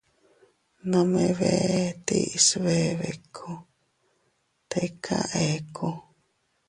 [0.93, 3.51] Nome bee tiis bee biku,
[4.71, 5.89] tika eku.